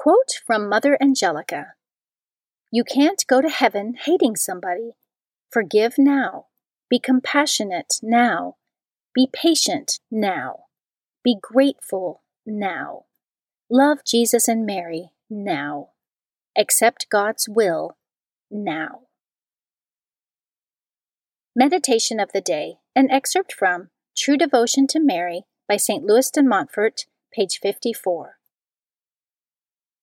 Quote 0.00 0.40
from 0.46 0.68
Mother 0.68 0.96
Angelica 1.02 1.74
You 2.70 2.84
can't 2.84 3.24
go 3.26 3.40
to 3.40 3.48
heaven 3.48 3.94
hating 4.04 4.36
somebody. 4.36 4.92
Forgive 5.50 5.94
now. 5.98 6.46
Be 6.88 7.00
compassionate 7.00 7.94
now. 8.00 8.58
Be 9.12 9.28
patient 9.32 9.98
now. 10.08 10.66
Be 11.24 11.36
grateful 11.42 12.22
now. 12.46 13.06
Love 13.68 14.04
Jesus 14.06 14.46
and 14.46 14.64
Mary 14.64 15.10
now. 15.28 15.88
Accept 16.56 17.08
God's 17.10 17.48
will 17.48 17.96
now. 18.52 19.00
Meditation 21.56 22.20
of 22.20 22.30
the 22.32 22.40
Day, 22.40 22.76
an 22.94 23.10
excerpt 23.10 23.52
from 23.52 23.88
True 24.16 24.36
Devotion 24.36 24.86
to 24.86 25.00
Mary 25.00 25.42
by 25.66 25.76
St. 25.76 26.04
Louis 26.04 26.30
de 26.30 26.44
Montfort, 26.44 27.06
page 27.34 27.58
54. 27.60 28.37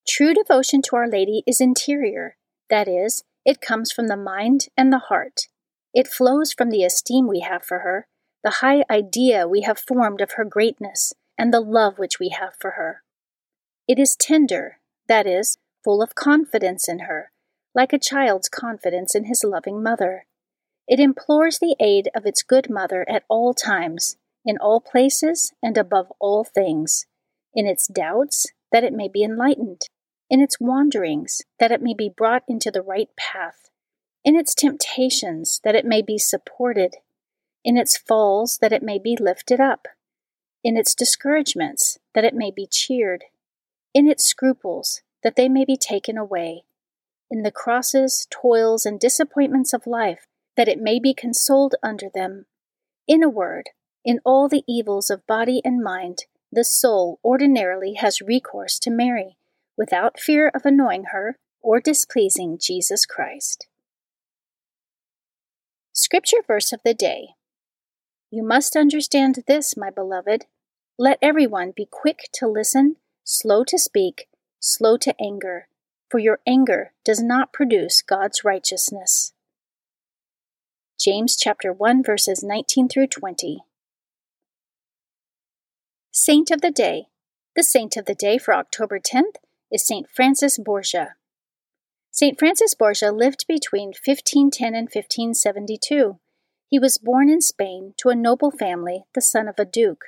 True 0.07 0.35
devotion 0.35 0.83
to 0.83 0.95
Our 0.95 1.09
Lady 1.09 1.43
is 1.47 1.59
interior, 1.59 2.37
that 2.69 2.87
is, 2.87 3.23
it 3.43 3.59
comes 3.59 3.91
from 3.91 4.07
the 4.07 4.15
mind 4.15 4.67
and 4.77 4.93
the 4.93 4.99
heart. 4.99 5.47
It 5.95 6.07
flows 6.07 6.53
from 6.53 6.69
the 6.69 6.83
esteem 6.83 7.27
we 7.27 7.39
have 7.39 7.65
for 7.65 7.79
her, 7.79 8.07
the 8.43 8.57
high 8.61 8.83
idea 8.89 9.47
we 9.47 9.61
have 9.61 9.79
formed 9.79 10.21
of 10.21 10.33
her 10.33 10.45
greatness, 10.45 11.13
and 11.39 11.51
the 11.51 11.59
love 11.59 11.97
which 11.97 12.19
we 12.19 12.29
have 12.29 12.53
for 12.59 12.71
her. 12.71 13.01
It 13.87 13.97
is 13.97 14.15
tender, 14.15 14.77
that 15.07 15.25
is, 15.25 15.57
full 15.83 16.03
of 16.03 16.13
confidence 16.13 16.87
in 16.87 16.99
her, 16.99 17.31
like 17.73 17.91
a 17.91 17.99
child's 17.99 18.47
confidence 18.47 19.15
in 19.15 19.25
his 19.25 19.43
loving 19.43 19.81
mother. 19.81 20.27
It 20.87 20.99
implores 20.99 21.57
the 21.57 21.75
aid 21.79 22.09
of 22.15 22.27
its 22.27 22.43
good 22.43 22.69
mother 22.69 23.07
at 23.09 23.23
all 23.27 23.55
times, 23.55 24.17
in 24.45 24.57
all 24.59 24.81
places, 24.81 25.51
and 25.63 25.77
above 25.79 26.13
all 26.19 26.43
things. 26.43 27.07
In 27.55 27.65
its 27.65 27.87
doubts, 27.87 28.45
that 28.71 28.83
it 28.83 28.93
may 28.93 29.07
be 29.07 29.23
enlightened 29.23 29.81
in 30.29 30.41
its 30.41 30.59
wanderings, 30.59 31.41
that 31.59 31.71
it 31.71 31.81
may 31.81 31.93
be 31.93 32.09
brought 32.09 32.43
into 32.47 32.71
the 32.71 32.81
right 32.81 33.09
path, 33.15 33.69
in 34.23 34.35
its 34.35 34.55
temptations, 34.55 35.61
that 35.63 35.75
it 35.75 35.85
may 35.85 36.01
be 36.01 36.17
supported, 36.17 36.95
in 37.63 37.77
its 37.77 37.97
falls, 37.97 38.57
that 38.59 38.73
it 38.73 38.83
may 38.83 38.97
be 38.97 39.15
lifted 39.19 39.59
up, 39.59 39.87
in 40.63 40.77
its 40.77 40.95
discouragements, 40.95 41.99
that 42.13 42.23
it 42.23 42.33
may 42.33 42.51
be 42.51 42.67
cheered, 42.69 43.25
in 43.93 44.07
its 44.07 44.25
scruples, 44.25 45.01
that 45.23 45.35
they 45.35 45.47
may 45.47 45.63
be 45.63 45.77
taken 45.77 46.17
away, 46.17 46.63
in 47.29 47.43
the 47.43 47.51
crosses, 47.51 48.27
toils, 48.29 48.85
and 48.85 48.99
disappointments 48.99 49.73
of 49.73 49.87
life, 49.87 50.27
that 50.57 50.67
it 50.67 50.79
may 50.79 50.99
be 50.99 51.13
consoled 51.13 51.75
under 51.83 52.09
them. 52.13 52.45
In 53.07 53.21
a 53.21 53.29
word, 53.29 53.69
in 54.03 54.19
all 54.25 54.47
the 54.47 54.63
evils 54.67 55.09
of 55.09 55.27
body 55.27 55.61
and 55.63 55.83
mind, 55.83 56.25
the 56.51 56.63
soul 56.63 57.19
ordinarily 57.23 57.93
has 57.95 58.21
recourse 58.21 58.79
to 58.79 58.89
Mary 58.89 59.37
without 59.77 60.19
fear 60.19 60.51
of 60.53 60.65
annoying 60.65 61.05
her 61.11 61.37
or 61.61 61.79
displeasing 61.79 62.57
Jesus 62.61 63.05
Christ. 63.05 63.67
Scripture 65.93 66.43
verse 66.45 66.71
of 66.71 66.81
the 66.83 66.93
day 66.93 67.29
You 68.29 68.43
must 68.43 68.75
understand 68.75 69.43
this, 69.47 69.75
my 69.77 69.89
beloved. 69.89 70.45
Let 70.97 71.17
everyone 71.21 71.73
be 71.75 71.87
quick 71.89 72.29
to 72.35 72.47
listen, 72.47 72.97
slow 73.23 73.63
to 73.65 73.77
speak, 73.77 74.27
slow 74.59 74.97
to 74.97 75.13
anger, 75.21 75.67
for 76.09 76.19
your 76.19 76.39
anger 76.47 76.93
does 77.03 77.21
not 77.21 77.51
produce 77.51 78.01
God's 78.01 78.43
righteousness. 78.43 79.33
James 80.99 81.35
chapter 81.35 81.73
1 81.73 82.03
verses 82.03 82.43
19 82.43 82.87
through 82.87 83.07
20. 83.07 83.59
Saint 86.11 86.51
of 86.51 86.61
the 86.61 86.71
Day. 86.71 87.07
The 87.55 87.63
saint 87.63 87.97
of 87.97 88.05
the 88.05 88.15
day 88.15 88.37
for 88.37 88.53
October 88.53 88.99
10th 88.99 89.35
is 89.71 89.85
St. 89.85 90.09
Francis 90.09 90.57
Borgia. 90.57 91.15
St. 92.11 92.39
Francis 92.39 92.75
Borgia 92.75 93.11
lived 93.11 93.45
between 93.47 93.89
1510 93.89 94.67
and 94.73 94.85
1572. 94.85 96.19
He 96.67 96.79
was 96.79 96.97
born 96.97 97.29
in 97.29 97.41
Spain 97.41 97.93
to 97.97 98.09
a 98.09 98.15
noble 98.15 98.51
family, 98.51 99.05
the 99.13 99.21
son 99.21 99.47
of 99.47 99.55
a 99.59 99.65
duke. 99.65 100.05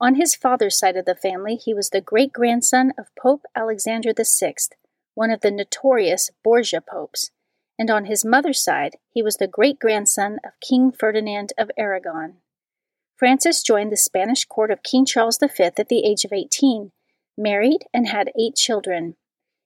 On 0.00 0.14
his 0.14 0.34
father's 0.34 0.78
side 0.78 0.96
of 0.96 1.04
the 1.04 1.14
family, 1.14 1.56
he 1.56 1.74
was 1.74 1.90
the 1.90 2.00
great 2.00 2.32
grandson 2.32 2.92
of 2.98 3.14
Pope 3.20 3.42
Alexander 3.54 4.12
VI, 4.16 4.54
one 5.14 5.30
of 5.30 5.40
the 5.40 5.50
notorious 5.50 6.30
Borgia 6.42 6.80
popes, 6.80 7.30
and 7.78 7.90
on 7.90 8.06
his 8.06 8.24
mother's 8.24 8.62
side, 8.62 8.96
he 9.10 9.22
was 9.22 9.36
the 9.36 9.46
great 9.46 9.78
grandson 9.78 10.38
of 10.44 10.52
King 10.60 10.92
Ferdinand 10.92 11.52
of 11.58 11.70
Aragon. 11.76 12.36
Francis 13.16 13.62
joined 13.62 13.92
the 13.92 13.96
Spanish 13.96 14.44
court 14.44 14.70
of 14.70 14.82
King 14.82 15.06
Charles 15.06 15.38
V 15.38 15.62
at 15.62 15.88
the 15.88 16.04
age 16.04 16.24
of 16.24 16.32
18 16.32 16.92
married, 17.36 17.84
and 17.92 18.08
had 18.08 18.32
eight 18.38 18.54
children. 18.56 19.16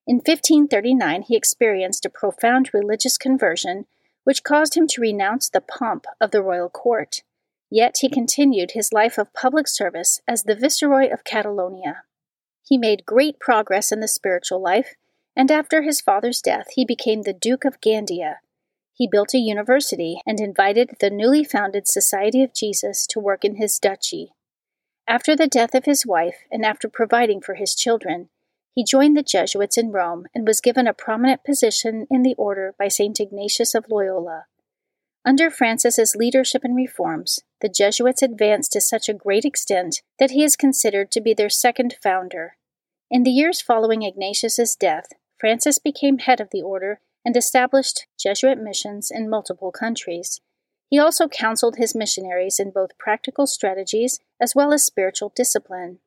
In 0.07 0.17
1539, 0.17 1.23
he 1.23 1.37
experienced 1.37 2.07
a 2.07 2.11
profound 2.11 2.71
religious 2.73 3.19
conversion, 3.19 3.87
which 4.25 4.45
caused 4.45 4.77
him 4.77 4.87
to 4.89 5.01
renounce 5.01 5.49
the 5.49 5.61
pomp 5.61 6.07
of 6.21 6.31
the 6.31 6.43
royal 6.43 6.69
court. 6.69 7.23
Yet 7.71 7.97
he 8.01 8.09
continued 8.09 8.71
his 8.71 8.93
life 8.93 9.19
of 9.19 9.35
public 9.35 9.69
service 9.69 10.21
as 10.27 10.45
the 10.45 10.55
Viceroy 10.55 11.13
of 11.13 11.25
Catalonia. 11.25 12.05
He 12.63 12.79
made 12.79 13.07
great 13.07 13.39
progress 13.39 13.93
in 13.93 14.01
the 14.01 14.09
spiritual 14.09 14.63
life, 14.63 14.95
and 15.37 15.51
after 15.51 15.83
his 15.83 16.01
father's 16.01 16.41
death, 16.41 16.69
he 16.75 16.85
became 16.85 17.23
the 17.23 17.33
Duke 17.33 17.65
of 17.65 17.81
Gandia. 17.81 18.37
He 18.95 19.07
built 19.07 19.35
a 19.35 19.39
university 19.39 20.21
and 20.27 20.41
invited 20.41 20.97
the 21.01 21.11
newly 21.11 21.45
founded 21.45 21.87
Society 21.87 22.43
of 22.43 22.53
Jesus 22.53 23.07
to 23.09 23.21
work 23.21 23.45
in 23.45 23.57
his 23.57 23.79
duchy. 23.79 24.33
After 25.09 25.35
the 25.35 25.47
death 25.47 25.75
of 25.75 25.87
his 25.87 26.07
wife 26.07 26.45
and 26.51 26.67
after 26.67 26.87
providing 26.87 27.41
for 27.41 27.55
his 27.55 27.75
children, 27.75 28.29
He 28.79 28.85
joined 28.85 29.17
the 29.17 29.25
Jesuits 29.25 29.77
in 29.77 29.91
Rome 29.91 30.27
and 30.33 30.47
was 30.47 30.61
given 30.61 30.87
a 30.87 30.95
prominent 30.95 31.43
position 31.43 32.07
in 32.11 32.23
the 32.23 32.37
order 32.37 32.77
by 32.79 32.87
St. 32.87 33.19
Ignatius 33.19 33.75
of 33.75 33.87
Loyola. 33.89 34.45
Under 35.25 35.51
Francis's 35.51 36.15
leadership 36.15 36.63
and 36.63 36.77
reforms, 36.77 37.41
the 37.61 37.69
Jesuits 37.69 38.23
advanced 38.23 38.71
to 38.75 38.81
such 38.81 39.09
a 39.09 39.15
great 39.15 39.45
extent 39.45 40.03
that 40.21 40.31
he 40.31 40.45
is 40.45 40.55
considered 40.55 41.11
to 41.11 41.21
be 41.21 41.35
their 41.35 41.51
second 41.51 41.97
founder. 42.01 42.57
In 43.11 43.25
the 43.25 43.33
years 43.33 43.61
following 43.61 44.03
Ignatius's 44.03 44.77
death, 44.77 45.07
Francis 45.41 45.81
became 45.81 46.19
head 46.19 46.41
of 46.41 46.51
the 46.53 46.63
order 46.63 47.01
and 47.25 47.37
established 47.37 48.07
Jesuit 48.17 48.59
missions 48.59 49.11
in 49.11 49.29
multiple 49.29 49.73
countries. 49.73 50.41
He 50.89 50.99
also 50.99 51.29
counseled 51.29 51.77
his 51.77 51.95
missionaries 51.95 52.59
in 52.59 52.71
both 52.71 52.99
practical 52.99 53.47
strategies 53.47 54.21
as 54.41 54.55
well 54.55 54.73
as 54.73 54.85
spiritual 54.85 55.33
discipline. 55.35 55.99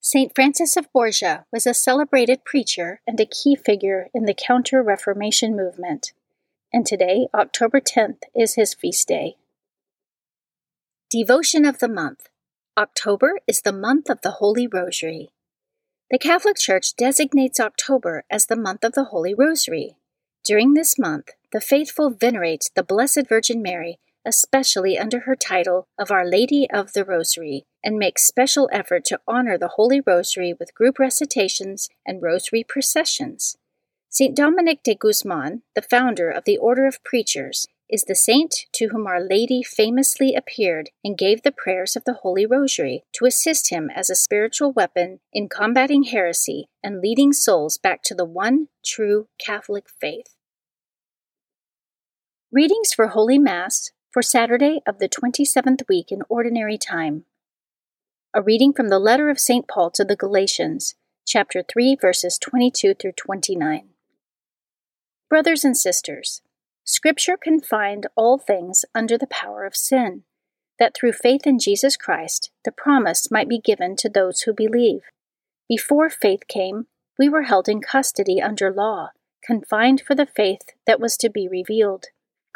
St. 0.00 0.32
Francis 0.34 0.76
of 0.76 0.92
Borgia 0.92 1.46
was 1.52 1.66
a 1.66 1.72
celebrated 1.72 2.44
preacher 2.44 3.00
and 3.06 3.18
a 3.20 3.26
key 3.26 3.54
figure 3.54 4.08
in 4.12 4.24
the 4.24 4.34
Counter 4.34 4.82
Reformation 4.82 5.56
movement. 5.56 6.12
And 6.72 6.84
today, 6.84 7.28
October 7.32 7.80
10th, 7.80 8.22
is 8.34 8.56
his 8.56 8.74
feast 8.74 9.08
day. 9.08 9.36
Devotion 11.08 11.64
of 11.64 11.78
the 11.78 11.88
Month 11.88 12.28
October 12.76 13.38
is 13.46 13.60
the 13.60 13.72
month 13.72 14.10
of 14.10 14.22
the 14.22 14.32
Holy 14.32 14.66
Rosary. 14.66 15.30
The 16.10 16.18
Catholic 16.18 16.56
Church 16.56 16.96
designates 16.96 17.60
October 17.60 18.24
as 18.30 18.46
the 18.46 18.56
month 18.56 18.82
of 18.82 18.92
the 18.92 19.04
Holy 19.04 19.34
Rosary. 19.34 19.96
During 20.44 20.74
this 20.74 20.98
month, 20.98 21.30
the 21.52 21.60
faithful 21.60 22.10
venerate 22.10 22.70
the 22.74 22.82
Blessed 22.82 23.28
Virgin 23.28 23.62
Mary, 23.62 24.00
especially 24.26 24.98
under 24.98 25.20
her 25.20 25.36
title 25.36 25.86
of 25.96 26.10
Our 26.10 26.26
Lady 26.26 26.68
of 26.68 26.94
the 26.94 27.04
Rosary, 27.04 27.64
and 27.84 27.96
make 27.96 28.18
special 28.18 28.68
effort 28.72 29.04
to 29.06 29.20
honor 29.28 29.56
the 29.56 29.74
Holy 29.76 30.00
Rosary 30.04 30.52
with 30.58 30.74
group 30.74 30.98
recitations 30.98 31.88
and 32.04 32.22
rosary 32.22 32.64
processions. 32.64 33.56
St. 34.08 34.36
Dominic 34.36 34.82
de 34.82 34.96
Guzman, 34.96 35.62
the 35.76 35.82
founder 35.82 36.28
of 36.28 36.42
the 36.44 36.58
Order 36.58 36.86
of 36.86 37.02
Preachers, 37.04 37.68
is 37.92 38.04
the 38.04 38.14
saint 38.14 38.64
to 38.72 38.88
whom 38.88 39.06
Our 39.06 39.20
Lady 39.20 39.62
famously 39.62 40.34
appeared 40.34 40.88
and 41.04 41.16
gave 41.16 41.42
the 41.42 41.52
prayers 41.52 41.94
of 41.94 42.04
the 42.04 42.14
Holy 42.14 42.46
Rosary 42.46 43.04
to 43.12 43.26
assist 43.26 43.68
him 43.68 43.90
as 43.94 44.08
a 44.08 44.14
spiritual 44.14 44.72
weapon 44.72 45.20
in 45.30 45.50
combating 45.50 46.04
heresy 46.04 46.70
and 46.82 47.02
leading 47.02 47.34
souls 47.34 47.76
back 47.76 48.02
to 48.04 48.14
the 48.14 48.24
one 48.24 48.68
true 48.82 49.28
Catholic 49.38 49.84
faith. 50.00 50.34
Readings 52.50 52.94
for 52.94 53.08
Holy 53.08 53.38
Mass 53.38 53.92
for 54.10 54.22
Saturday 54.22 54.80
of 54.86 54.98
the 54.98 55.08
27th 55.08 55.86
week 55.86 56.10
in 56.10 56.22
Ordinary 56.30 56.78
Time. 56.78 57.24
A 58.32 58.40
reading 58.40 58.72
from 58.72 58.88
the 58.88 58.98
letter 58.98 59.28
of 59.28 59.38
St. 59.38 59.68
Paul 59.68 59.90
to 59.90 60.04
the 60.04 60.16
Galatians, 60.16 60.94
chapter 61.26 61.62
3, 61.62 61.98
verses 62.00 62.38
22 62.38 62.94
through 62.94 63.12
29. 63.12 63.88
Brothers 65.28 65.64
and 65.64 65.76
sisters, 65.76 66.40
Scripture 66.84 67.36
confined 67.36 68.06
all 68.16 68.38
things 68.38 68.84
under 68.94 69.16
the 69.16 69.26
power 69.26 69.64
of 69.64 69.76
sin, 69.76 70.24
that 70.78 70.94
through 70.94 71.12
faith 71.12 71.46
in 71.46 71.58
Jesus 71.58 71.96
Christ 71.96 72.50
the 72.64 72.72
promise 72.72 73.30
might 73.30 73.48
be 73.48 73.58
given 73.58 73.94
to 73.96 74.08
those 74.08 74.42
who 74.42 74.52
believe. 74.52 75.02
Before 75.68 76.10
faith 76.10 76.48
came, 76.48 76.86
we 77.18 77.28
were 77.28 77.42
held 77.42 77.68
in 77.68 77.80
custody 77.80 78.42
under 78.42 78.72
law, 78.72 79.10
confined 79.44 80.02
for 80.04 80.14
the 80.14 80.26
faith 80.26 80.62
that 80.86 81.00
was 81.00 81.16
to 81.18 81.30
be 81.30 81.46
revealed. 81.46 82.06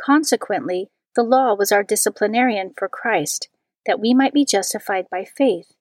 Consequently, 0.01 0.89
the 1.15 1.23
law 1.23 1.55
was 1.55 1.71
our 1.71 1.83
disciplinarian 1.83 2.73
for 2.77 2.89
Christ, 2.89 3.49
that 3.87 4.01
we 4.01 4.13
might 4.13 4.35
be 4.35 4.45
justified 4.45 5.07
by 5.11 5.25
faith. 5.25 5.73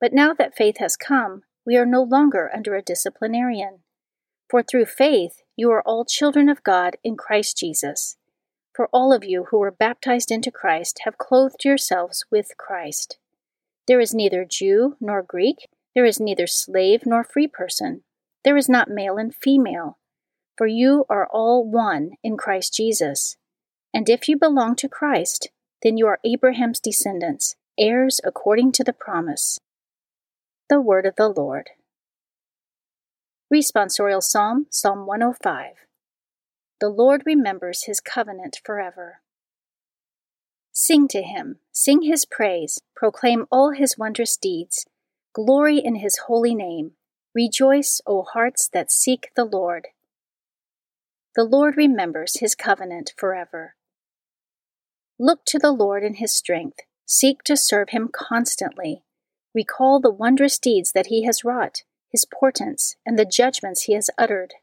But 0.00 0.12
now 0.12 0.34
that 0.34 0.56
faith 0.56 0.76
has 0.78 0.96
come, 0.96 1.42
we 1.66 1.76
are 1.76 1.86
no 1.86 2.02
longer 2.02 2.50
under 2.54 2.74
a 2.74 2.82
disciplinarian. 2.82 3.80
For 4.50 4.64
through 4.64 4.86
faith 4.86 5.42
you 5.56 5.70
are 5.70 5.82
all 5.82 6.04
children 6.04 6.48
of 6.48 6.64
God 6.64 6.96
in 7.04 7.16
Christ 7.16 7.56
Jesus. 7.56 8.16
For 8.74 8.88
all 8.92 9.12
of 9.12 9.24
you 9.24 9.44
who 9.50 9.58
were 9.58 9.70
baptized 9.70 10.32
into 10.32 10.50
Christ 10.50 11.02
have 11.04 11.18
clothed 11.18 11.64
yourselves 11.64 12.24
with 12.32 12.56
Christ. 12.58 13.18
There 13.86 14.00
is 14.00 14.12
neither 14.12 14.44
Jew 14.44 14.96
nor 15.00 15.22
Greek, 15.22 15.68
there 15.94 16.04
is 16.04 16.18
neither 16.18 16.48
slave 16.48 17.02
nor 17.06 17.22
free 17.22 17.46
person, 17.46 18.02
there 18.42 18.56
is 18.56 18.68
not 18.68 18.88
male 18.88 19.18
and 19.18 19.34
female, 19.34 19.98
for 20.56 20.66
you 20.66 21.04
are 21.08 21.28
all 21.30 21.64
one 21.64 22.12
in 22.24 22.36
Christ 22.36 22.74
Jesus. 22.74 23.36
And 23.94 24.08
if 24.08 24.28
you 24.28 24.36
belong 24.36 24.74
to 24.76 24.88
Christ, 24.88 25.50
then 25.82 25.96
you 25.96 26.06
are 26.06 26.20
Abraham's 26.24 26.80
descendants, 26.80 27.54
heirs 27.78 28.20
according 28.24 28.72
to 28.72 28.84
the 28.84 28.92
promise. 28.92 29.60
The 30.68 30.80
Word 30.80 31.06
of 31.06 31.16
the 31.16 31.28
Lord. 31.28 31.70
Responsorial 33.52 34.22
Psalm, 34.22 34.66
Psalm 34.70 35.06
105. 35.06 35.72
The 36.80 36.88
Lord 36.88 37.22
remembers 37.26 37.82
his 37.82 38.00
covenant 38.00 38.60
forever. 38.62 39.22
Sing 40.70 41.08
to 41.08 41.22
him, 41.22 41.56
sing 41.72 42.02
his 42.02 42.24
praise, 42.24 42.80
proclaim 42.94 43.46
all 43.50 43.72
his 43.72 43.98
wondrous 43.98 44.36
deeds, 44.36 44.86
glory 45.32 45.78
in 45.78 45.96
his 45.96 46.18
holy 46.28 46.54
name. 46.54 46.92
Rejoice, 47.34 48.00
O 48.06 48.22
hearts 48.22 48.68
that 48.72 48.92
seek 48.92 49.32
the 49.34 49.44
Lord. 49.44 49.88
The 51.34 51.42
Lord 51.42 51.76
remembers 51.76 52.38
his 52.38 52.54
covenant 52.54 53.14
forever. 53.16 53.74
Look 55.18 55.44
to 55.46 55.58
the 55.58 55.72
Lord 55.72 56.04
in 56.04 56.14
his 56.14 56.32
strength, 56.32 56.82
seek 57.04 57.42
to 57.46 57.56
serve 57.56 57.88
him 57.88 58.10
constantly. 58.12 59.02
Recall 59.52 59.98
the 59.98 60.12
wondrous 60.12 60.56
deeds 60.56 60.92
that 60.92 61.06
he 61.06 61.24
has 61.24 61.44
wrought 61.44 61.82
his 62.10 62.24
portents, 62.24 62.96
and 63.06 63.18
the 63.18 63.24
judgments 63.24 63.82
he 63.82 63.94
has 63.94 64.10
uttered. 64.18 64.54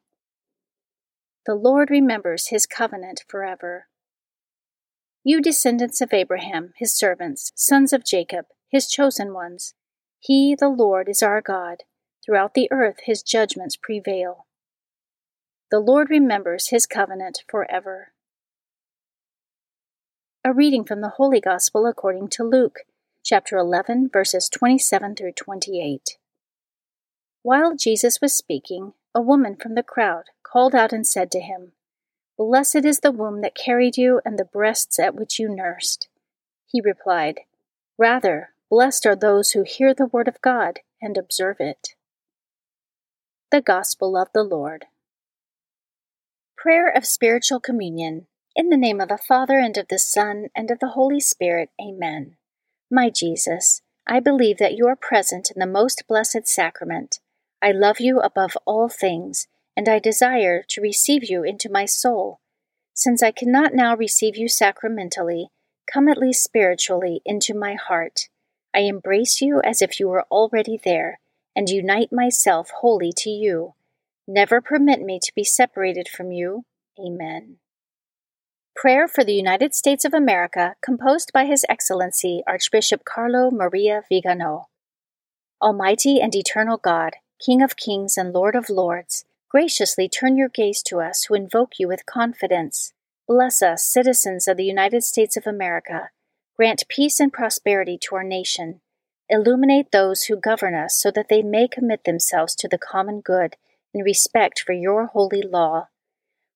The 1.45 1.55
Lord 1.55 1.89
remembers 1.89 2.47
his 2.47 2.65
covenant 2.65 3.23
forever. 3.27 3.87
You 5.23 5.41
descendants 5.41 6.01
of 6.01 6.13
Abraham, 6.13 6.73
his 6.77 6.93
servants, 6.93 7.51
sons 7.55 7.93
of 7.93 8.05
Jacob, 8.05 8.45
his 8.69 8.87
chosen 8.87 9.33
ones, 9.33 9.73
he, 10.19 10.55
the 10.55 10.69
Lord, 10.69 11.07
is 11.07 11.23
our 11.23 11.41
God. 11.41 11.83
Throughout 12.25 12.53
the 12.53 12.67
earth 12.71 12.97
his 13.03 13.23
judgments 13.23 13.77
prevail. 13.77 14.45
The 15.71 15.79
Lord 15.79 16.09
remembers 16.09 16.69
his 16.69 16.85
covenant 16.85 17.43
forever. 17.47 18.11
A 20.43 20.53
reading 20.53 20.83
from 20.83 21.01
the 21.01 21.13
Holy 21.15 21.39
Gospel 21.39 21.85
according 21.85 22.29
to 22.29 22.43
Luke, 22.43 22.79
chapter 23.23 23.57
11, 23.57 24.09
verses 24.11 24.49
27 24.49 25.15
through 25.15 25.33
28. 25.33 26.17
While 27.47 27.77
Jesus 27.77 28.19
was 28.19 28.33
speaking, 28.33 28.91
a 29.15 29.21
woman 29.21 29.55
from 29.55 29.75
the 29.75 29.81
crowd 29.81 30.25
called 30.43 30.75
out 30.75 30.91
and 30.91 31.07
said 31.07 31.31
to 31.31 31.39
him, 31.39 31.71
Blessed 32.37 32.83
is 32.83 32.99
the 32.99 33.11
womb 33.13 33.39
that 33.39 33.55
carried 33.55 33.95
you 33.95 34.19
and 34.25 34.37
the 34.37 34.43
breasts 34.43 34.99
at 34.99 35.15
which 35.15 35.39
you 35.39 35.47
nursed. 35.47 36.09
He 36.65 36.81
replied, 36.81 37.39
Rather, 37.97 38.49
blessed 38.69 39.05
are 39.05 39.15
those 39.15 39.51
who 39.51 39.63
hear 39.63 39.93
the 39.93 40.07
word 40.07 40.27
of 40.27 40.41
God 40.41 40.81
and 41.01 41.17
observe 41.17 41.61
it. 41.61 41.95
The 43.49 43.61
Gospel 43.61 44.17
of 44.17 44.27
the 44.33 44.43
Lord. 44.43 44.87
Prayer 46.57 46.89
of 46.89 47.05
Spiritual 47.05 47.61
Communion. 47.61 48.27
In 48.57 48.67
the 48.67 48.75
name 48.75 48.99
of 48.99 49.07
the 49.07 49.17
Father, 49.17 49.57
and 49.57 49.77
of 49.77 49.87
the 49.87 49.99
Son, 49.99 50.49
and 50.53 50.69
of 50.69 50.79
the 50.79 50.89
Holy 50.89 51.21
Spirit. 51.21 51.69
Amen. 51.81 52.35
My 52.91 53.09
Jesus, 53.09 53.83
I 54.05 54.19
believe 54.19 54.57
that 54.57 54.75
you 54.75 54.85
are 54.87 54.97
present 54.97 55.49
in 55.49 55.61
the 55.61 55.65
most 55.65 56.03
blessed 56.09 56.45
sacrament 56.45 57.21
I 57.61 57.71
love 57.71 57.99
you 57.99 58.19
above 58.19 58.57
all 58.65 58.89
things, 58.89 59.47
and 59.75 59.89
I 59.89 59.99
desire 59.99 60.63
to 60.69 60.81
receive 60.81 61.29
you 61.29 61.43
into 61.43 61.71
my 61.71 61.85
soul. 61.85 62.39
Since 62.93 63.21
I 63.21 63.31
cannot 63.31 63.73
now 63.73 63.95
receive 63.95 64.37
you 64.37 64.47
sacramentally, 64.47 65.49
come 65.91 66.07
at 66.07 66.17
least 66.17 66.43
spiritually 66.43 67.21
into 67.25 67.53
my 67.53 67.75
heart. 67.75 68.29
I 68.73 68.79
embrace 68.79 69.41
you 69.41 69.61
as 69.63 69.81
if 69.81 69.99
you 69.99 70.07
were 70.07 70.25
already 70.29 70.79
there, 70.83 71.19
and 71.55 71.69
unite 71.69 72.11
myself 72.11 72.69
wholly 72.81 73.11
to 73.17 73.29
you. 73.29 73.73
Never 74.27 74.61
permit 74.61 75.01
me 75.01 75.19
to 75.23 75.31
be 75.35 75.43
separated 75.43 76.07
from 76.07 76.31
you. 76.31 76.65
Amen. 76.99 77.57
Prayer 78.75 79.07
for 79.07 79.23
the 79.23 79.33
United 79.33 79.73
States 79.73 80.05
of 80.05 80.13
America, 80.13 80.75
composed 80.83 81.31
by 81.33 81.45
His 81.45 81.65
Excellency 81.67 82.43
Archbishop 82.45 83.03
Carlo 83.05 83.49
Maria 83.49 84.03
Vigano. 84.07 84.67
Almighty 85.61 86.19
and 86.21 86.35
eternal 86.35 86.77
God, 86.77 87.15
King 87.39 87.61
of 87.61 87.75
kings 87.75 88.17
and 88.17 88.33
Lord 88.33 88.55
of 88.55 88.67
lords, 88.67 89.23
graciously 89.47 90.09
turn 90.09 90.37
your 90.37 90.49
gaze 90.49 90.81
to 90.83 90.99
us 90.99 91.25
who 91.25 91.35
invoke 91.35 91.77
you 91.77 91.87
with 91.87 92.07
confidence. 92.07 92.93
Bless 93.27 93.61
us, 93.61 93.85
citizens 93.85 94.47
of 94.47 94.57
the 94.57 94.65
United 94.65 95.03
States 95.03 95.37
of 95.37 95.45
America. 95.45 96.09
Grant 96.55 96.87
peace 96.87 97.19
and 97.19 97.31
prosperity 97.31 97.95
to 97.99 98.15
our 98.15 98.23
nation. 98.23 98.81
Illuminate 99.29 99.91
those 99.91 100.23
who 100.23 100.35
govern 100.35 100.73
us 100.73 100.95
so 100.95 101.11
that 101.11 101.29
they 101.29 101.43
may 101.43 101.67
commit 101.67 102.05
themselves 102.05 102.55
to 102.55 102.67
the 102.67 102.77
common 102.79 103.21
good 103.21 103.55
in 103.93 104.01
respect 104.01 104.59
for 104.59 104.73
your 104.73 105.05
holy 105.05 105.43
law. 105.43 105.89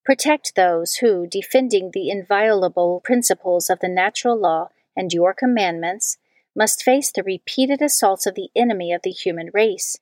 Protect 0.03 0.55
those 0.55 0.95
who, 0.95 1.27
defending 1.27 1.91
the 1.91 2.09
inviolable 2.09 3.01
principles 3.03 3.69
of 3.69 3.81
the 3.81 3.87
natural 3.87 4.35
law 4.35 4.69
and 4.97 5.13
your 5.13 5.31
commandments, 5.35 6.17
must 6.55 6.81
face 6.81 7.11
the 7.11 7.21
repeated 7.21 7.83
assaults 7.83 8.25
of 8.25 8.33
the 8.33 8.49
enemy 8.55 8.91
of 8.91 9.03
the 9.03 9.11
human 9.11 9.51
race 9.53 9.99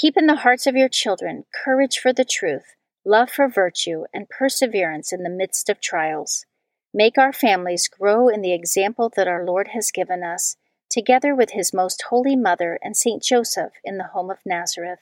Keep 0.00 0.16
in 0.16 0.24
the 0.24 0.36
hearts 0.36 0.66
of 0.66 0.76
your 0.76 0.88
children 0.88 1.44
courage 1.54 1.98
for 1.98 2.10
the 2.10 2.24
truth, 2.24 2.74
love 3.04 3.28
for 3.28 3.48
virtue, 3.48 4.04
and 4.14 4.30
perseverance 4.30 5.12
in 5.12 5.24
the 5.24 5.28
midst 5.28 5.68
of 5.68 5.78
trials. 5.78 6.46
Make 6.94 7.18
our 7.18 7.34
families 7.34 7.86
grow 7.86 8.28
in 8.28 8.40
the 8.40 8.54
example 8.54 9.12
that 9.14 9.28
our 9.28 9.44
Lord 9.44 9.68
has 9.74 9.90
given 9.90 10.22
us, 10.22 10.56
together 10.88 11.34
with 11.34 11.50
his 11.50 11.74
most 11.74 12.04
holy 12.08 12.34
mother 12.34 12.78
and 12.82 12.96
Saint 12.96 13.22
Joseph 13.22 13.72
in 13.84 13.98
the 13.98 14.04
home 14.14 14.30
of 14.30 14.38
Nazareth. 14.46 15.00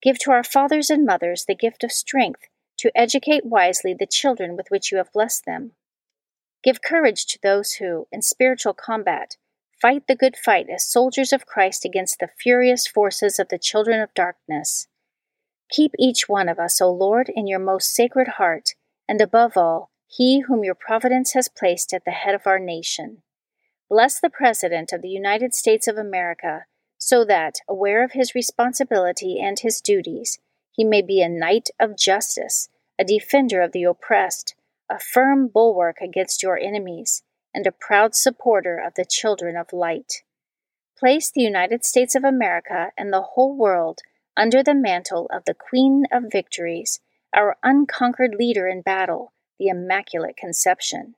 Give 0.00 0.18
to 0.20 0.30
our 0.30 0.42
fathers 0.42 0.88
and 0.88 1.04
mothers 1.04 1.44
the 1.44 1.54
gift 1.54 1.84
of 1.84 1.92
strength 1.92 2.48
to 2.78 2.90
educate 2.96 3.44
wisely 3.44 3.92
the 3.92 4.06
children 4.06 4.56
with 4.56 4.70
which 4.70 4.90
you 4.90 4.96
have 4.96 5.12
blessed 5.12 5.44
them. 5.44 5.72
Give 6.62 6.80
courage 6.80 7.26
to 7.26 7.38
those 7.42 7.72
who, 7.74 8.06
in 8.10 8.22
spiritual 8.22 8.72
combat, 8.72 9.36
Fight 9.84 10.06
the 10.06 10.16
good 10.16 10.34
fight 10.34 10.70
as 10.70 10.82
soldiers 10.82 11.30
of 11.30 11.44
Christ 11.44 11.84
against 11.84 12.18
the 12.18 12.30
furious 12.38 12.86
forces 12.86 13.38
of 13.38 13.50
the 13.50 13.58
children 13.58 14.00
of 14.00 14.14
darkness. 14.14 14.88
Keep 15.68 15.92
each 15.98 16.26
one 16.26 16.48
of 16.48 16.58
us, 16.58 16.80
O 16.80 16.90
Lord, 16.90 17.28
in 17.28 17.46
your 17.46 17.58
most 17.58 17.94
sacred 17.94 18.28
heart, 18.38 18.70
and 19.06 19.20
above 19.20 19.58
all, 19.58 19.90
he 20.06 20.40
whom 20.40 20.64
your 20.64 20.74
providence 20.74 21.34
has 21.34 21.50
placed 21.50 21.92
at 21.92 22.06
the 22.06 22.12
head 22.12 22.34
of 22.34 22.46
our 22.46 22.58
nation. 22.58 23.18
Bless 23.90 24.18
the 24.18 24.30
President 24.30 24.90
of 24.90 25.02
the 25.02 25.10
United 25.10 25.54
States 25.54 25.86
of 25.86 25.98
America, 25.98 26.64
so 26.96 27.22
that, 27.22 27.56
aware 27.68 28.02
of 28.02 28.12
his 28.12 28.34
responsibility 28.34 29.38
and 29.38 29.58
his 29.58 29.82
duties, 29.82 30.38
he 30.72 30.82
may 30.82 31.02
be 31.02 31.20
a 31.20 31.28
knight 31.28 31.68
of 31.78 31.98
justice, 31.98 32.70
a 32.98 33.04
defender 33.04 33.60
of 33.60 33.72
the 33.72 33.84
oppressed, 33.84 34.54
a 34.88 34.98
firm 34.98 35.46
bulwark 35.46 35.98
against 36.00 36.42
your 36.42 36.56
enemies 36.56 37.22
and 37.54 37.66
a 37.66 37.72
proud 37.72 38.14
supporter 38.14 38.76
of 38.78 38.94
the 38.94 39.04
children 39.04 39.56
of 39.56 39.72
light. 39.72 40.22
Place 40.98 41.30
the 41.30 41.42
United 41.42 41.84
States 41.84 42.14
of 42.14 42.24
America 42.24 42.90
and 42.98 43.12
the 43.12 43.22
whole 43.34 43.56
world 43.56 44.00
under 44.36 44.62
the 44.62 44.74
mantle 44.74 45.28
of 45.32 45.44
the 45.44 45.54
Queen 45.54 46.04
of 46.12 46.24
Victories, 46.30 47.00
our 47.32 47.56
unconquered 47.62 48.34
leader 48.38 48.66
in 48.66 48.82
battle, 48.82 49.32
the 49.58 49.68
Immaculate 49.68 50.36
Conception. 50.36 51.14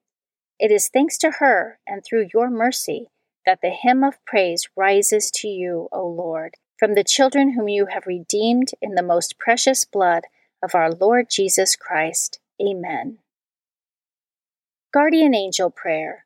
It 0.59 0.71
is 0.71 0.89
thanks 0.89 1.19
to 1.19 1.33
her 1.33 1.79
and 1.87 2.03
through 2.05 2.29
your 2.33 2.51
mercy 2.51 3.09
that 3.45 3.61
the 3.63 3.71
hymn 3.71 4.03
of 4.03 4.23
praise 4.25 4.69
rises 4.77 5.31
to 5.37 5.49
you, 5.49 5.89
O 5.93 6.07
Lord, 6.07 6.55
from 6.79 6.95
the 6.95 7.05
children 7.05 7.53
whom 7.53 7.69
you 7.69 7.87
have 7.87 8.07
redeemed 8.07 8.73
in 8.83 8.95
the 8.95 9.03
most 9.03 9.39
precious 9.39 9.85
blood 9.85 10.25
of 10.63 10.75
our 10.75 10.91
Lord 10.91 11.27
Jesus 11.31 11.77
Christ. 11.77 12.41
Amen. 12.61 13.19
Guardian 14.93 15.35
Angel 15.35 15.71
Prayer. 15.71 16.26